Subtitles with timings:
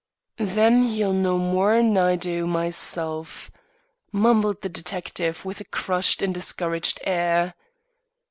[0.39, 3.51] "Then, he'll know mor'n I do myself,"
[4.11, 7.53] mumbled the detective, with a crushed and discouraged air.